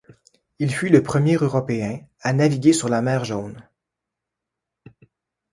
Il 0.57 0.73
fut 0.73 0.89
le 0.89 1.03
premier 1.03 1.35
Européen 1.35 1.99
à 2.23 2.33
naviguer 2.33 2.73
sur 2.73 2.89
la 2.89 3.03
mer 3.03 3.23
Jaune. 3.23 3.63